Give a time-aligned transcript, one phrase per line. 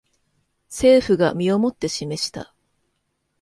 [0.67, 2.55] 政府が身をもって示した